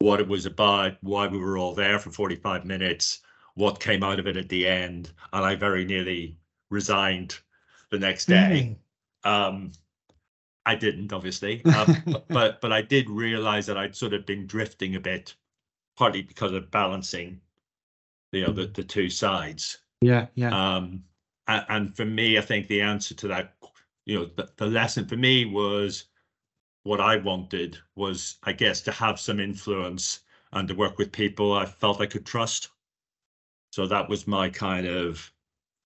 [0.01, 3.21] what it was about, why we were all there for 45 minutes,
[3.55, 6.37] what came out of it at the end, and I very nearly
[6.71, 7.37] resigned
[7.91, 8.79] the next day.
[9.25, 9.31] Mm.
[9.31, 9.73] Um,
[10.65, 14.95] I didn't, obviously, um, but but I did realize that I'd sort of been drifting
[14.95, 15.35] a bit,
[15.97, 17.41] partly because of balancing,
[18.33, 19.79] you know, the the two sides.
[20.01, 20.77] Yeah, yeah.
[20.77, 21.03] Um,
[21.49, 23.55] and, and for me, I think the answer to that,
[24.05, 26.05] you know, the, the lesson for me was
[26.85, 30.21] what I wanted was, I guess, to have some influence
[30.53, 32.69] and to work with people I felt I could trust.
[33.73, 35.31] So that was my kind of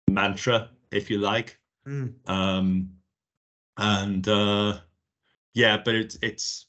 [0.09, 1.57] mantra, if you like.
[1.87, 2.13] Mm.
[2.29, 2.91] Um,
[3.77, 4.79] and uh,
[5.53, 6.67] yeah, but it's it's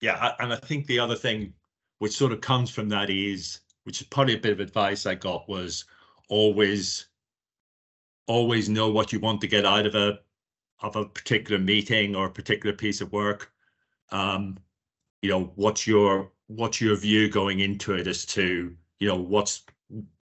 [0.00, 1.52] yeah, and I think the other thing
[1.98, 5.14] which sort of comes from that is, which is probably a bit of advice I
[5.14, 5.84] got was
[6.28, 7.06] always
[8.26, 10.18] always know what you want to get out of a
[10.80, 13.52] of a particular meeting or a particular piece of work.
[14.10, 14.58] Um,
[15.22, 19.64] you know, what's your what's your view going into it as to you know what's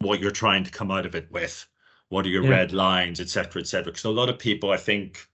[0.00, 1.66] what you're trying to come out of it with
[2.08, 2.50] what are your yeah.
[2.50, 3.92] red lines, etc., etc.
[3.92, 5.26] Because a lot of people, I think,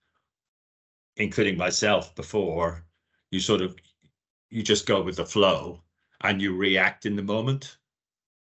[1.15, 2.85] including myself before,
[3.31, 3.75] you sort of
[4.49, 5.81] you just go with the flow
[6.21, 7.77] and you react in the moment.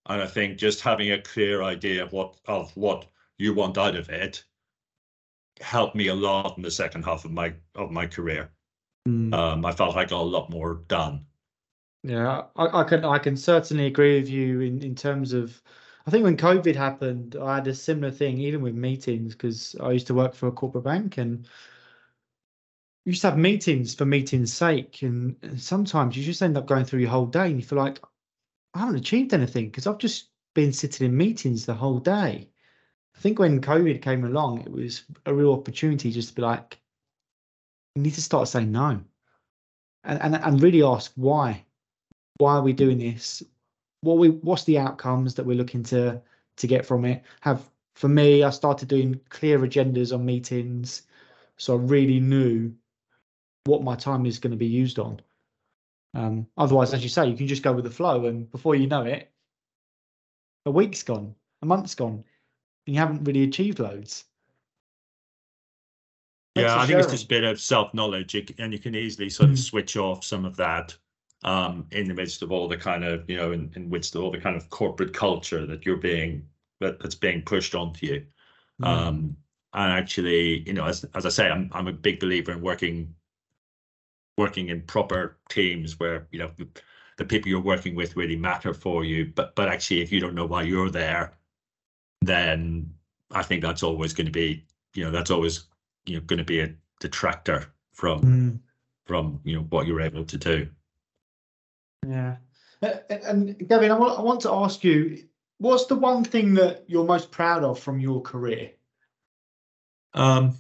[0.07, 3.07] And I think just having a clear idea of what of what
[3.39, 4.45] you want out of it
[5.61, 8.51] helped me a lot in the second half of my of my career.
[9.09, 9.35] Mm.
[9.35, 11.27] Um, I felt I got a lot more done.
[12.03, 15.61] Yeah, I, I can I can certainly agree with you in, in terms of
[16.07, 19.91] I think when COVID happened, I had a similar thing, even with meetings, because I
[19.91, 21.49] used to work for a corporate bank and
[23.05, 25.03] you used to have meetings for meeting's sake.
[25.03, 28.01] And sometimes you just end up going through your whole day and you feel like,
[28.75, 32.51] I haven't achieved anything because I've just been sitting in meetings the whole day.
[33.17, 36.79] I think when COVID came along, it was a real opportunity just to be like,
[37.95, 39.01] you need to start saying no
[40.05, 41.65] and, and, and really ask why.
[42.39, 43.43] Why are we doing this?
[44.07, 46.21] what we what's the outcomes that we're looking to
[46.57, 51.03] to get from it have for me i started doing clear agendas on meetings
[51.57, 52.73] so i really knew
[53.65, 55.21] what my time is going to be used on
[56.15, 58.87] um, otherwise as you say you can just go with the flow and before you
[58.87, 59.31] know it
[60.65, 62.25] a week's gone a month's gone
[62.87, 64.25] and you haven't really achieved loads
[66.55, 69.57] yeah i think it's just a bit of self-knowledge and you can easily sort of
[69.57, 69.63] mm.
[69.63, 70.97] switch off some of that
[71.45, 74.23] um, in the midst of all the kind of you know in, in midst of
[74.23, 76.47] all the kind of corporate culture that you're being
[76.81, 78.27] that, that's being pushed onto you
[78.81, 78.87] mm.
[78.87, 79.37] um,
[79.75, 83.15] and actually you know as, as i say I'm, I'm a big believer in working
[84.39, 86.51] working in proper teams where you know
[87.19, 90.35] the people you're working with really matter for you but but actually if you don't
[90.35, 91.36] know why you're there
[92.27, 92.91] then
[93.31, 95.65] i think that's always going to be you know that's always
[96.07, 98.59] you know going to be a detractor from mm.
[99.05, 100.69] from you know what you're able to do
[102.07, 102.37] yeah.
[102.83, 105.25] And Gavin, I want, I want to ask you,
[105.59, 108.73] what's the one thing that you're most proud of from your career?
[110.15, 110.55] Um,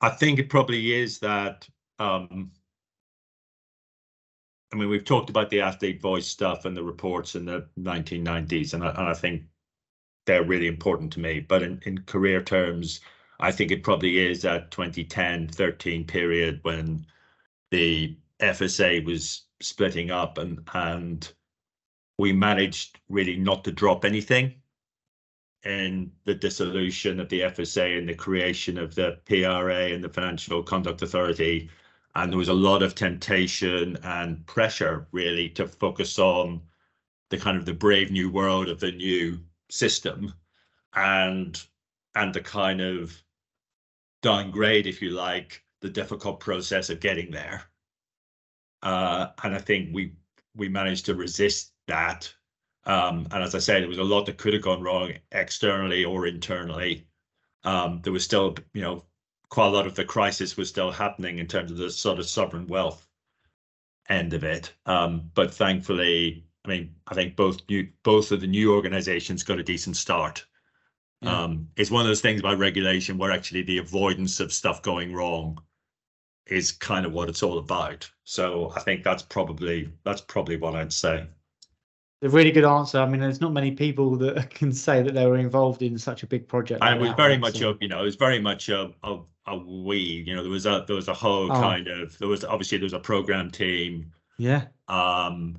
[0.00, 1.68] I think it probably is that.
[1.98, 2.52] Um,
[4.72, 8.74] I mean, we've talked about the athlete voice stuff and the reports in the 1990s,
[8.74, 9.44] and I, and I think
[10.26, 11.40] they're really important to me.
[11.40, 13.00] But in, in career terms,
[13.40, 17.06] I think it probably is that 2010 13 period when
[17.70, 21.32] the FSA was splitting up and and
[22.18, 24.54] we managed really not to drop anything
[25.64, 30.62] in the dissolution of the FSA and the creation of the PRA and the Financial
[30.62, 31.70] Conduct Authority.
[32.18, 36.62] And there was a lot of temptation and pressure really to focus on
[37.30, 39.38] the kind of the brave new world of the new
[39.70, 40.34] system
[40.94, 41.62] and
[42.16, 43.22] and the kind of
[44.20, 47.62] downgrade, if you like, the difficult process of getting there.
[48.82, 50.14] Uh, and I think we
[50.56, 52.34] we managed to resist that.
[52.84, 56.04] Um, and as I said, there was a lot that could have gone wrong externally
[56.04, 57.06] or internally.
[57.62, 59.04] Um, there was still, you know,
[59.50, 62.26] quite a lot of the crisis was still happening in terms of the sort of
[62.26, 63.06] sovereign wealth
[64.08, 64.72] end of it.
[64.86, 69.58] Um, but thankfully, I mean, I think both new both of the new organizations got
[69.58, 70.44] a decent start.
[71.22, 71.44] Yeah.
[71.44, 75.12] Um, it's one of those things about regulation where actually the avoidance of stuff going
[75.12, 75.58] wrong
[76.46, 78.08] is kind of what it's all about.
[78.24, 81.26] So I think that's probably that's probably what I'd say.
[82.22, 82.98] a really good answer.
[82.98, 86.22] I mean, there's not many people that can say that they were involved in such
[86.22, 86.82] a big project.
[86.82, 87.70] And like it was very much so.
[87.70, 89.18] a, you know, it was very much a, a,
[89.50, 89.98] a we.
[89.98, 91.60] You know, there was a there was a whole oh.
[91.60, 94.12] kind of there was obviously there was a program team.
[94.38, 94.66] Yeah.
[94.88, 95.56] Um,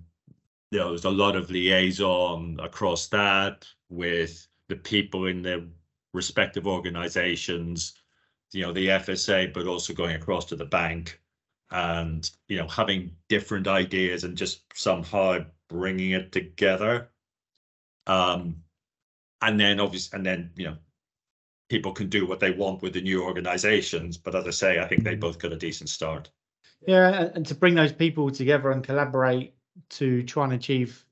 [0.71, 5.67] there was a lot of liaison across that with the people in the
[6.13, 7.93] respective organizations.
[8.51, 11.19] You know, the FSA, but also going across to the bank,
[11.71, 17.09] and you know, having different ideas and just somehow bringing it together.
[18.07, 18.63] Um,
[19.41, 20.77] and then obviously, and then you know,
[21.69, 24.17] people can do what they want with the new organizations.
[24.17, 25.19] But as I say, I think they mm.
[25.19, 26.29] both got a decent start.
[26.85, 29.53] Yeah, and to bring those people together and collaborate
[29.91, 31.05] to try and achieve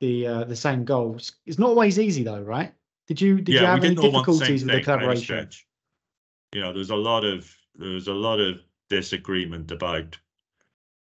[0.00, 2.72] the uh, the same goals, it's not always easy though, right?
[3.06, 5.48] Did you did yeah, you have any difficulties the with the collaboration?
[6.52, 10.18] You know, there's a lot of there's a lot of disagreement about,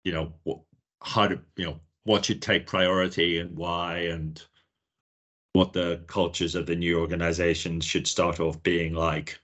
[0.04, 0.60] you know, what,
[1.02, 4.44] how to you know what should take priority and why and
[5.54, 9.40] what the cultures of the new organizations should start off being like.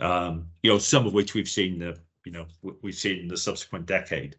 [0.00, 2.46] Um, you know, some of which we've seen the, you know,
[2.82, 4.36] we've seen the subsequent decade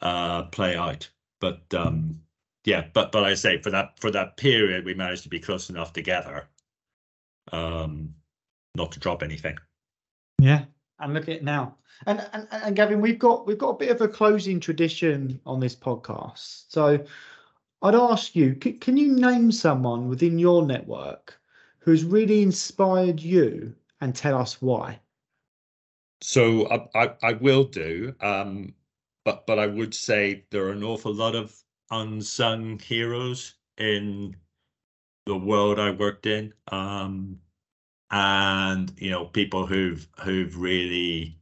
[0.00, 1.08] uh, play out.
[1.40, 2.20] But um,
[2.64, 5.70] yeah, but but I say for that for that period, we managed to be close
[5.70, 6.48] enough together,
[7.52, 8.14] um,
[8.74, 9.56] not to drop anything.
[10.40, 10.64] Yeah,
[11.00, 11.76] and look at it now.
[12.06, 15.58] And, and and Gavin, we've got we've got a bit of a closing tradition on
[15.58, 16.64] this podcast.
[16.68, 17.04] So
[17.82, 21.38] I'd ask you, can, can you name someone within your network
[21.80, 25.00] who's really inspired you and tell us why?
[26.20, 28.74] So I, I, I will do, um,
[29.24, 31.56] but but I would say there are an awful lot of
[31.90, 34.36] unsung heroes in
[35.26, 36.54] the world I worked in.
[36.70, 37.40] Um,
[38.12, 41.38] and you know people who've who've really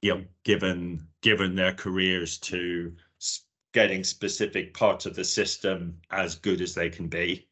[0.00, 2.94] you know given given their careers to
[3.72, 7.46] getting specific parts of the system as good as they can be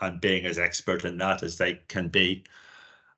[0.00, 2.44] and being as expert in that as they can be.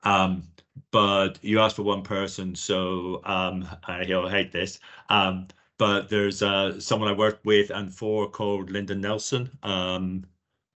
[0.04, 0.44] Um,
[0.90, 4.78] but you asked for one person so um, I, will hate this.
[5.08, 10.24] Um, but there's uh, someone I worked with and for called Lyndon Nelson um,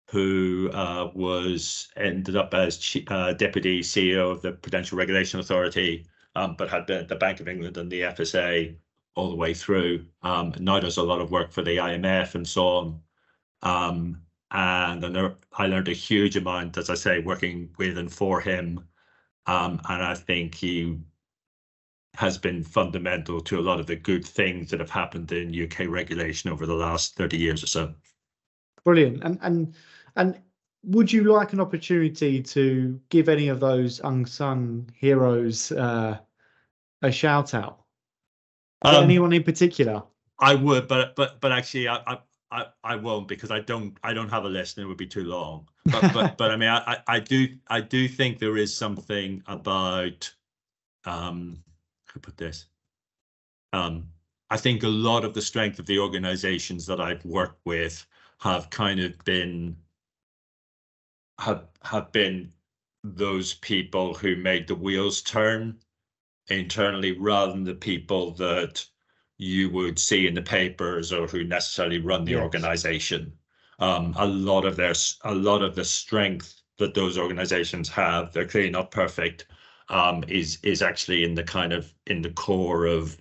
[0.09, 6.55] who uh, was ended up as uh, deputy CEO of the Prudential Regulation Authority, um,
[6.57, 8.76] but had been at the Bank of England and the FSA
[9.16, 10.05] all the way through.
[10.24, 13.01] Um, now does a lot of work for the IMF and so on.
[13.62, 18.88] Um, and I learned a huge amount, as I say, working with and for him.
[19.45, 20.99] Um, and I think he
[22.16, 25.88] has been fundamental to a lot of the good things that have happened in UK
[25.88, 27.93] regulation over the last 30 years or so.
[28.84, 29.24] Brilliant.
[29.24, 29.76] And and
[30.16, 30.41] and
[30.84, 36.18] would you like an opportunity to give any of those unsung heroes uh,
[37.01, 37.82] a shout out?
[38.82, 40.04] Um, anyone in particular?
[40.40, 42.18] I would, but but but actually, I,
[42.52, 45.08] I I won't because I don't I don't have a list and it would be
[45.08, 45.68] too long.
[45.86, 50.34] But but but I mean, I I do I do think there is something about
[51.06, 51.64] um
[52.08, 52.66] how put this
[53.74, 54.08] um
[54.50, 58.06] I think a lot of the strength of the organizations that I've worked with
[58.40, 59.76] have kind of been
[61.40, 62.52] have have been
[63.04, 65.80] those people who made the wheels turn
[66.50, 68.86] internally rather than the people that
[69.38, 72.41] you would see in the papers or who necessarily run the yes.
[72.41, 73.34] organization.
[73.80, 74.93] Um, a lot of their
[75.24, 79.45] a lot of the strength that those organizations have, they're clearly not perfect,
[79.88, 83.18] um, is is actually in the kind of in the core of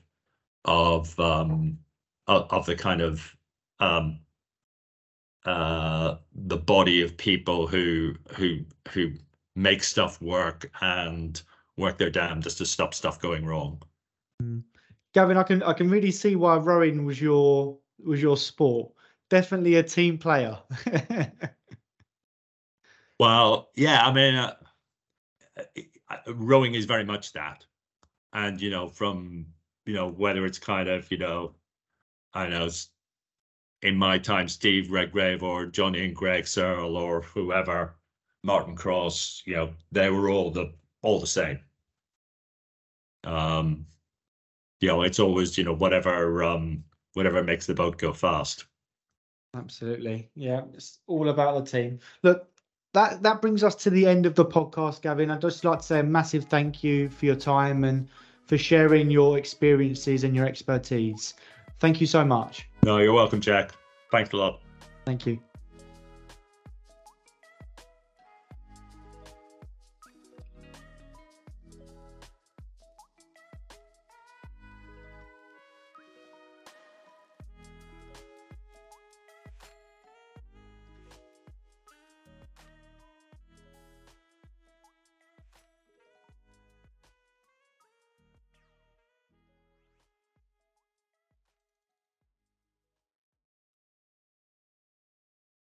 [0.64, 1.78] of um,
[2.26, 3.36] of, of the kind of
[3.78, 4.18] um,
[5.44, 8.58] uh, the body of people who who
[8.90, 9.12] who
[9.54, 11.42] make stuff work and
[11.78, 13.80] work their damnedest to stop stuff going wrong.
[14.42, 14.62] Mm.
[15.14, 18.92] Gavin, I can I can really see why rowing was your was your sport.
[19.30, 20.58] Definitely a team player.
[23.18, 24.54] well, yeah, I mean, uh,
[26.10, 27.64] uh, rowing is very much that,
[28.32, 29.46] and you know, from
[29.86, 31.54] you know whether it's kind of you know,
[32.34, 32.68] I know
[33.82, 37.94] in my time, Steve Redgrave or Johnny and Greg Searle or whoever,
[38.42, 40.72] Martin Cross, you know, they were all the
[41.02, 41.60] all the same.
[43.28, 43.86] Um,
[44.80, 48.66] you know, it's always, you know, whatever um whatever makes the boat go fast.
[49.56, 50.30] Absolutely.
[50.34, 52.00] Yeah, it's all about the team.
[52.22, 52.48] Look,
[52.94, 55.30] that that brings us to the end of the podcast, Gavin.
[55.30, 58.08] I'd just like to say a massive thank you for your time and
[58.46, 61.34] for sharing your experiences and your expertise.
[61.80, 62.66] Thank you so much.
[62.82, 63.72] No, you're welcome, Jack.
[64.10, 64.60] Thanks a lot.
[65.04, 65.40] Thank you.